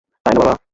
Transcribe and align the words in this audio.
তাই 0.25 0.33
না, 0.33 0.39
বাবা? 0.39 0.61